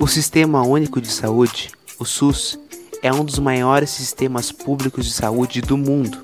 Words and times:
O 0.00 0.06
Sistema 0.06 0.62
Único 0.62 1.00
de 1.00 1.10
Saúde, 1.10 1.72
o 1.98 2.04
SUS, 2.04 2.56
é 3.02 3.12
um 3.12 3.24
dos 3.24 3.40
maiores 3.40 3.90
sistemas 3.90 4.52
públicos 4.52 5.04
de 5.04 5.12
saúde 5.12 5.60
do 5.60 5.76
mundo. 5.76 6.22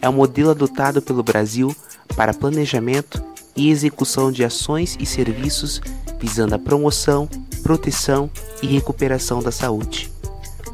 É 0.00 0.08
um 0.08 0.14
modelo 0.14 0.50
adotado 0.50 1.02
pelo 1.02 1.22
Brasil 1.22 1.76
para 2.16 2.32
planejamento 2.32 3.22
e 3.54 3.68
execução 3.68 4.32
de 4.32 4.42
ações 4.42 4.96
e 4.98 5.04
serviços 5.04 5.78
visando 6.18 6.54
a 6.54 6.58
promoção, 6.58 7.28
proteção 7.62 8.30
e 8.62 8.66
recuperação 8.66 9.42
da 9.42 9.52
saúde. 9.52 10.10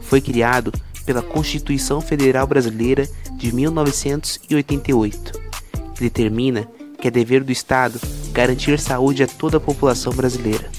Foi 0.03 0.21
criado 0.21 0.73
pela 1.05 1.23
Constituição 1.23 2.01
Federal 2.01 2.47
Brasileira 2.47 3.09
de 3.33 3.53
1988, 3.53 5.33
que 5.93 6.01
determina 6.03 6.69
que 7.01 7.09
é 7.09 7.11
dever 7.11 7.43
do 7.43 7.51
Estado 7.51 8.01
garantir 8.33 8.79
saúde 8.79 9.25
a 9.25 9.27
toda 9.27 9.57
a 9.57 9.61
população 9.61 10.13
brasileira. 10.13 10.78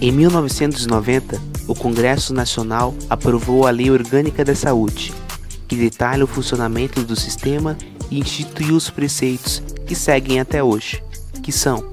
Em 0.00 0.12
1990, 0.12 1.42
o 1.66 1.74
Congresso 1.74 2.32
Nacional 2.32 2.94
aprovou 3.10 3.66
a 3.66 3.70
Lei 3.70 3.90
Orgânica 3.90 4.44
da 4.44 4.54
Saúde, 4.54 5.12
que 5.66 5.74
detalha 5.74 6.22
o 6.22 6.28
funcionamento 6.28 7.02
do 7.02 7.16
sistema 7.16 7.76
e 8.08 8.20
instituiu 8.20 8.76
os 8.76 8.88
preceitos 8.88 9.60
que 9.84 9.96
seguem 9.96 10.38
até 10.38 10.62
hoje, 10.62 11.02
que 11.42 11.50
são: 11.50 11.84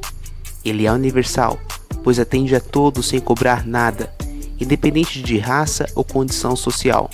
ele 0.64 0.86
é 0.86 0.92
universal, 0.92 1.60
pois 2.04 2.20
atende 2.20 2.56
a 2.56 2.60
todos 2.60 3.08
sem 3.08 3.20
cobrar 3.20 3.66
nada, 3.66 4.14
independente 4.60 5.20
de 5.20 5.40
raça 5.40 5.88
ou 5.96 6.04
condição 6.04 6.56
social. 6.56 7.10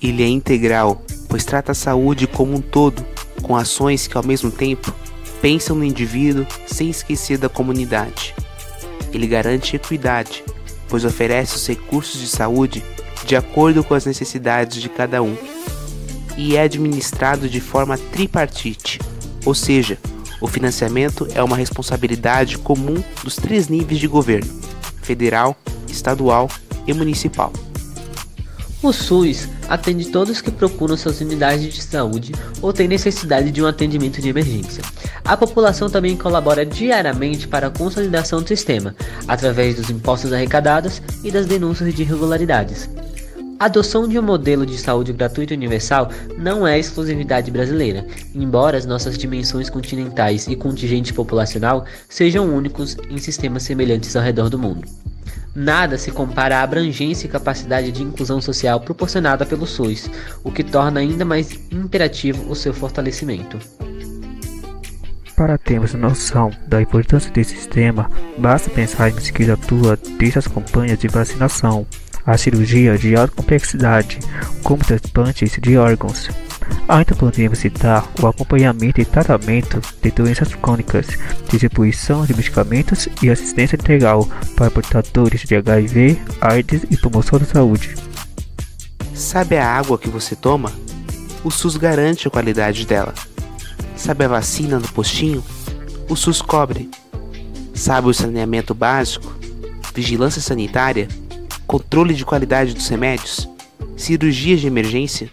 Ele 0.00 0.22
é 0.22 0.28
integral, 0.28 1.02
pois 1.28 1.44
trata 1.44 1.72
a 1.72 1.74
saúde 1.74 2.26
como 2.26 2.54
um 2.54 2.60
todo, 2.62 3.04
com 3.42 3.54
ações 3.54 4.06
que 4.06 4.16
ao 4.16 4.24
mesmo 4.24 4.50
tempo 4.50 4.94
pensam 5.42 5.76
no 5.76 5.84
indivíduo 5.84 6.46
sem 6.66 6.88
esquecer 6.88 7.36
da 7.36 7.50
comunidade. 7.50 8.34
Ele 9.12 9.26
garante 9.26 9.76
equidade, 9.76 10.44
pois 10.88 11.04
oferece 11.04 11.56
os 11.56 11.66
recursos 11.66 12.20
de 12.20 12.26
saúde 12.26 12.82
de 13.24 13.36
acordo 13.36 13.84
com 13.84 13.94
as 13.94 14.06
necessidades 14.06 14.80
de 14.80 14.88
cada 14.88 15.22
um. 15.22 15.36
E 16.36 16.56
é 16.56 16.62
administrado 16.62 17.48
de 17.48 17.60
forma 17.60 17.98
tripartite, 17.98 18.98
ou 19.44 19.54
seja, 19.54 19.98
o 20.40 20.48
financiamento 20.48 21.28
é 21.34 21.42
uma 21.42 21.56
responsabilidade 21.56 22.58
comum 22.58 23.02
dos 23.22 23.36
três 23.36 23.68
níveis 23.68 24.00
de 24.00 24.08
governo: 24.08 24.50
federal, 25.02 25.56
estadual 25.88 26.50
e 26.86 26.92
municipal. 26.92 27.52
O 28.82 28.92
SUS 28.92 29.48
atende 29.68 30.10
todos 30.10 30.40
que 30.40 30.50
procuram 30.50 30.96
suas 30.96 31.20
unidades 31.20 31.72
de 31.72 31.80
saúde 31.80 32.32
ou 32.60 32.72
têm 32.72 32.88
necessidade 32.88 33.52
de 33.52 33.62
um 33.62 33.66
atendimento 33.66 34.20
de 34.20 34.28
emergência. 34.28 34.82
A 35.24 35.36
população 35.36 35.88
também 35.88 36.16
colabora 36.16 36.66
diariamente 36.66 37.46
para 37.46 37.68
a 37.68 37.70
consolidação 37.70 38.42
do 38.42 38.48
sistema, 38.48 38.92
através 39.28 39.76
dos 39.76 39.88
impostos 39.88 40.32
arrecadados 40.32 41.00
e 41.22 41.30
das 41.30 41.46
denúncias 41.46 41.94
de 41.94 42.02
irregularidades. 42.02 42.90
A 43.56 43.66
adoção 43.66 44.08
de 44.08 44.18
um 44.18 44.22
modelo 44.22 44.66
de 44.66 44.76
saúde 44.76 45.12
gratuito 45.12 45.54
universal 45.54 46.10
não 46.36 46.66
é 46.66 46.76
exclusividade 46.76 47.52
brasileira, 47.52 48.04
embora 48.34 48.76
as 48.76 48.84
nossas 48.84 49.16
dimensões 49.16 49.70
continentais 49.70 50.48
e 50.48 50.56
contingente 50.56 51.14
populacional 51.14 51.84
sejam 52.08 52.52
únicos 52.52 52.96
em 53.08 53.18
sistemas 53.18 53.62
semelhantes 53.62 54.16
ao 54.16 54.24
redor 54.24 54.50
do 54.50 54.58
mundo. 54.58 55.01
Nada 55.54 55.98
se 55.98 56.10
compara 56.10 56.58
à 56.58 56.62
abrangência 56.62 57.26
e 57.26 57.30
capacidade 57.30 57.92
de 57.92 58.02
inclusão 58.02 58.40
social 58.40 58.80
proporcionada 58.80 59.44
pelo 59.44 59.66
SUS, 59.66 60.10
o 60.42 60.50
que 60.50 60.64
torna 60.64 61.00
ainda 61.00 61.24
mais 61.24 61.58
imperativo 61.70 62.50
o 62.50 62.56
seu 62.56 62.72
fortalecimento. 62.72 63.58
Para 65.36 65.58
termos 65.58 65.92
noção 65.94 66.50
da 66.66 66.80
importância 66.80 67.30
desse 67.30 67.56
sistema, 67.56 68.10
basta 68.38 68.70
pensarmos 68.70 69.28
que 69.30 69.42
ele 69.42 69.52
atua 69.52 69.98
desde 70.18 70.38
as 70.38 70.46
campanhas 70.46 70.98
de 70.98 71.08
vacinação, 71.08 71.86
a 72.24 72.38
cirurgia 72.38 72.96
de 72.96 73.14
alta 73.16 73.34
complexidade, 73.34 74.20
como 74.62 74.84
transplantes 74.84 75.58
de 75.60 75.76
órgãos, 75.76 76.28
Ainda 76.88 77.14
podemos 77.14 77.58
citar 77.58 78.10
o 78.20 78.26
acompanhamento 78.26 79.00
e 79.00 79.04
tratamento 79.04 79.80
de 80.02 80.10
doenças 80.10 80.54
crônicas, 80.54 81.06
distribuição 81.48 82.26
de 82.26 82.34
medicamentos 82.34 83.08
e 83.22 83.30
assistência 83.30 83.76
integral 83.76 84.28
para 84.56 84.70
portadores 84.70 85.42
de 85.42 85.54
HIV, 85.54 86.20
AIDS 86.40 86.84
e 86.90 86.96
promoção 86.96 87.38
da 87.38 87.44
saúde. 87.44 87.94
Sabe 89.14 89.56
a 89.56 89.66
água 89.66 89.98
que 89.98 90.08
você 90.08 90.34
toma? 90.34 90.72
O 91.44 91.50
SUS 91.50 91.76
garante 91.76 92.26
a 92.26 92.30
qualidade 92.30 92.86
dela. 92.86 93.14
Sabe 93.96 94.24
a 94.24 94.28
vacina 94.28 94.78
no 94.78 94.88
postinho? 94.88 95.44
O 96.08 96.16
SUS 96.16 96.42
cobre. 96.42 96.90
Sabe 97.74 98.08
o 98.08 98.14
saneamento 98.14 98.74
básico? 98.74 99.32
Vigilância 99.94 100.40
sanitária? 100.40 101.08
Controle 101.66 102.14
de 102.14 102.24
qualidade 102.24 102.74
dos 102.74 102.88
remédios? 102.88 103.48
Cirurgias 103.96 104.60
de 104.60 104.66
emergência? 104.66 105.30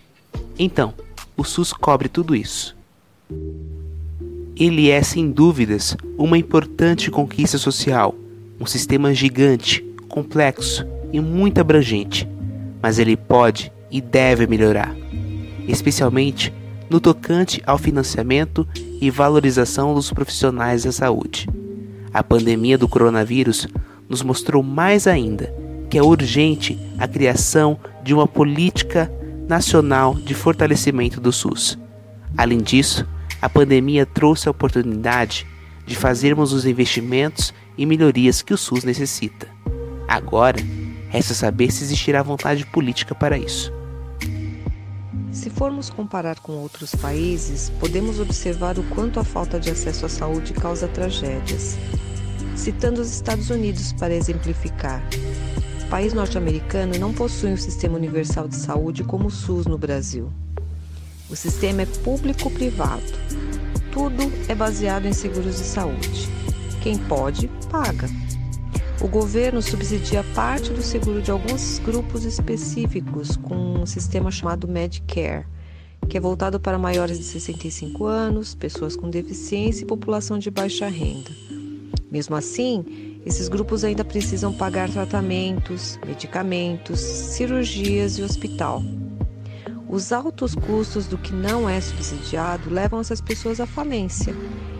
Então, 0.57 0.93
o 1.39 1.43
SUS 1.43 1.71
cobre 1.71 2.09
tudo 2.09 2.35
isso. 2.35 2.75
Ele 4.55 4.89
é, 4.89 5.01
sem 5.01 5.31
dúvidas, 5.31 5.95
uma 6.17 6.37
importante 6.37 7.09
conquista 7.09 7.57
social, 7.57 8.13
um 8.59 8.65
sistema 8.65 9.13
gigante, 9.13 9.81
complexo 10.09 10.85
e 11.13 11.19
muito 11.21 11.61
abrangente, 11.61 12.27
mas 12.81 12.99
ele 12.99 13.15
pode 13.15 13.71
e 13.89 14.01
deve 14.01 14.47
melhorar, 14.47 14.93
especialmente 15.67 16.53
no 16.89 16.99
tocante 16.99 17.61
ao 17.65 17.77
financiamento 17.77 18.67
e 18.99 19.09
valorização 19.09 19.93
dos 19.93 20.11
profissionais 20.11 20.83
da 20.83 20.91
saúde. 20.91 21.47
A 22.13 22.21
pandemia 22.21 22.77
do 22.77 22.87
coronavírus 22.87 23.67
nos 24.09 24.21
mostrou 24.21 24.61
mais 24.61 25.07
ainda 25.07 25.53
que 25.89 25.97
é 25.97 26.03
urgente 26.03 26.77
a 26.99 27.07
criação 27.07 27.79
de 28.03 28.13
uma 28.13 28.27
política 28.27 29.11
nacional 29.49 30.13
de 30.13 30.35
fortalecimento 30.35 31.19
do 31.19 31.33
SUS. 31.33 31.75
Além 32.37 32.59
disso, 32.59 33.07
a 33.41 33.49
pandemia 33.49 34.05
trouxe 34.05 34.47
a 34.47 34.51
oportunidade 34.51 35.47
de 35.87 35.95
fazermos 35.95 36.53
os 36.53 36.67
investimentos 36.67 37.51
e 37.75 37.83
melhorias 37.83 38.43
que 38.43 38.53
o 38.53 38.57
SUS 38.57 38.83
necessita. 38.83 39.47
Agora, 40.07 40.59
resta 41.09 41.33
saber 41.33 41.71
se 41.71 41.83
existirá 41.83 42.21
vontade 42.21 42.63
política 42.67 43.15
para 43.15 43.39
isso. 43.39 43.73
Se 45.31 45.49
formos 45.49 45.89
comparar 45.89 46.39
com 46.39 46.51
outros 46.51 46.93
países, 46.93 47.71
podemos 47.79 48.19
observar 48.19 48.77
o 48.77 48.83
quanto 48.83 49.19
a 49.19 49.23
falta 49.23 49.59
de 49.59 49.71
acesso 49.71 50.05
à 50.05 50.09
saúde 50.09 50.53
causa 50.53 50.87
tragédias. 50.87 51.75
Citando 52.55 53.01
os 53.01 53.11
Estados 53.11 53.49
Unidos 53.49 53.93
para 53.93 54.13
exemplificar, 54.13 55.01
país 55.89 56.13
norte-americano 56.13 56.93
não 56.99 57.11
possui 57.11 57.51
um 57.51 57.57
sistema 57.57 57.97
universal 57.97 58.47
de 58.47 58.55
saúde 58.55 59.03
como 59.03 59.27
o 59.27 59.31
SUS 59.31 59.65
no 59.65 59.77
Brasil. 59.77 60.31
O 61.29 61.35
sistema 61.35 61.81
é 61.81 61.85
público-privado. 61.85 63.03
Tudo 63.91 64.31
é 64.47 64.53
baseado 64.53 65.07
em 65.07 65.13
seguros 65.13 65.57
de 65.57 65.63
saúde. 65.63 66.29
Quem 66.83 66.95
pode, 66.95 67.49
paga. 67.71 68.07
O 69.01 69.07
governo 69.07 69.63
subsidia 69.63 70.23
parte 70.35 70.71
do 70.71 70.81
seguro 70.81 71.23
de 71.23 71.31
alguns 71.31 71.79
grupos 71.79 72.23
específicos 72.23 73.35
com 73.35 73.81
um 73.81 73.85
sistema 73.85 74.29
chamado 74.29 74.67
Medicare, 74.67 75.45
que 76.07 76.17
é 76.17 76.21
voltado 76.21 76.59
para 76.59 76.77
maiores 76.77 77.17
de 77.17 77.23
65 77.23 78.05
anos, 78.05 78.53
pessoas 78.53 78.95
com 78.95 79.09
deficiência 79.09 79.83
e 79.83 79.87
população 79.87 80.37
de 80.37 80.51
baixa 80.51 80.87
renda. 80.87 81.31
Mesmo 82.11 82.35
assim, 82.35 83.08
esses 83.25 83.49
grupos 83.49 83.83
ainda 83.83 84.03
precisam 84.03 84.53
pagar 84.53 84.89
tratamentos, 84.89 85.99
medicamentos, 86.05 86.99
cirurgias 86.99 88.17
e 88.17 88.23
hospital. 88.23 88.81
Os 89.89 90.11
altos 90.11 90.53
custos 90.55 91.07
do 91.07 91.17
que 91.17 91.33
não 91.33 91.67
é 91.67 91.81
subsidiado 91.81 92.69
levam 92.69 92.99
essas 92.99 93.19
pessoas 93.19 93.59
à 93.59 93.65
falência 93.65 94.35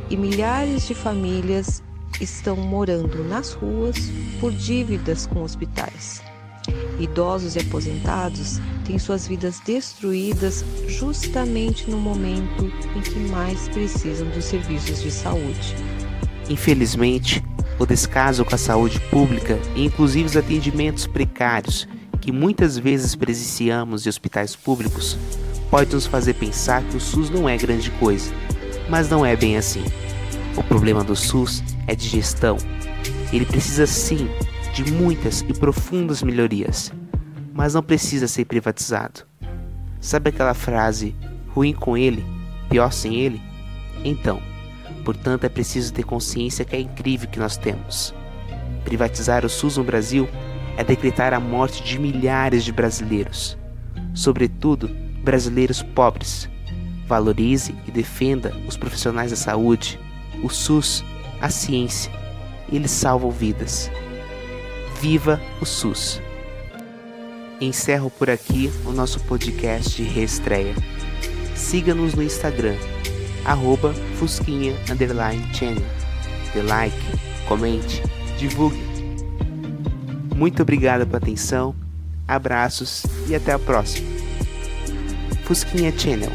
e 0.09 0.15
milhares 0.15 0.88
de 0.88 0.94
famílias 0.94 1.83
estão 2.21 2.56
morando 2.56 3.24
nas 3.24 3.53
ruas 3.53 3.95
por 4.39 4.51
dívidas 4.51 5.25
com 5.27 5.44
hospitais. 5.44 6.21
Idosos 7.00 7.56
e 7.56 7.59
aposentados 7.59 8.59
têm 8.85 9.00
suas 9.00 9.27
vidas 9.27 9.59
destruídas 9.62 10.63
justamente 10.88 11.89
no 11.89 11.97
momento 11.97 12.65
em 12.95 13.01
que 13.01 13.19
mais 13.31 13.68
precisam 13.69 14.30
dos 14.30 14.45
serviços 14.45 15.01
de 15.01 15.09
saúde. 15.09 15.75
Infelizmente, 16.50 17.44
o 17.80 17.86
descaso 17.86 18.44
com 18.44 18.54
a 18.54 18.58
saúde 18.58 19.00
pública 19.10 19.58
e 19.74 19.86
inclusive 19.86 20.26
os 20.26 20.38
atendimentos 20.38 21.08
precários 21.08 21.88
que 22.20 22.31
muitas 22.31 22.78
vezes 22.78 23.16
presenciamos 23.16 24.06
em 24.06 24.10
hospitais 24.10 24.56
públicos 24.56 25.18
pode 25.70 25.94
nos 25.94 26.06
fazer 26.06 26.34
pensar 26.34 26.84
que 26.84 26.98
o 26.98 27.00
SUS 27.00 27.30
não 27.30 27.48
é 27.48 27.56
grande 27.56 27.90
coisa, 27.92 28.34
mas 28.90 29.10
não 29.10 29.26
é 29.26 29.36
bem 29.36 29.56
assim. 29.56 29.84
O 30.58 30.64
problema 30.64 31.04
do 31.04 31.16
SUS 31.16 31.64
é 31.88 31.96
de 31.96 32.08
gestão. 32.08 32.58
Ele 33.31 33.46
precisa 33.46 33.86
sim 33.86 34.28
de 34.74 34.92
muitas 34.92 35.42
e 35.42 35.54
profundas 35.54 36.22
melhorias, 36.22 36.92
mas 37.54 37.76
não 37.76 37.84
precisa 37.84 38.28
ser 38.28 38.46
privatizado. 38.46 39.22
Sabe 40.02 40.30
aquela 40.30 40.54
frase 40.54 41.16
ruim 41.50 41.74
com 41.74 41.96
ele, 41.96 42.26
pior 42.70 42.92
sem 42.92 43.16
ele? 43.16 43.42
Então, 44.04 44.42
Portanto, 45.04 45.46
é 45.46 45.50
preciso 45.50 45.94
ter 45.94 46.04
consciência 46.04 46.66
que 46.66 46.75
é 46.75 46.80
incrível 46.80 47.30
que 47.30 47.40
nós 47.40 47.57
temos. 47.57 48.13
Privatizar 48.84 49.46
o 49.46 49.50
SUS 49.50 49.78
no 49.78 49.84
Brasil 49.84 50.28
é 50.78 50.84
decretar 50.84 51.34
a 51.34 51.40
morte 51.40 51.84
de 51.84 52.00
milhares 52.00 52.63
de 52.63 52.72
brasileiros, 52.72 53.57
sobretudo 54.13 54.90
brasileiros 55.24 55.81
pobres. 55.81 56.50
Valorize 57.07 57.75
e 57.88 57.92
defenda 57.92 58.56
os 58.68 58.78
profissionais 58.78 59.31
da 59.31 59.38
saúde, 59.38 60.00
o 60.44 60.50
SUS, 60.50 61.04
a 61.42 61.50
ciência. 61.50 62.12
Eles 62.72 62.92
salvam 62.92 63.31
vidas. 63.31 63.92
Viva 65.02 65.42
o 65.60 65.66
SUS! 65.66 66.22
Encerro 67.60 68.10
por 68.10 68.30
aqui 68.30 68.72
o 68.86 68.92
nosso 68.92 69.19
podcast 69.22 70.02
de 70.02 70.04
reestreia. 70.04 70.74
Siga-nos 71.56 72.13
no 72.13 72.24
Instagram, 72.24 72.75
arroba 73.45 73.94
Fusquinha 74.18 74.75
Channel. 75.53 75.86
Dê 76.53 76.62
like, 76.62 76.97
comente, 77.47 78.01
divulgue. 78.38 78.80
Muito 80.36 80.62
obrigado 80.62 81.06
pela 81.06 81.18
atenção, 81.18 81.75
abraços 82.27 83.03
e 83.27 83.36
até 83.36 83.51
a 83.51 83.59
próxima. 83.59 84.07
Fusquinha 85.44 85.91
Channel. 85.97 86.31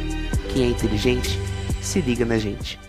Quem 0.53 0.65
é 0.65 0.69
inteligente, 0.69 1.39
se 1.81 2.01
liga 2.01 2.25
na 2.25 2.39
gente. 2.39 2.84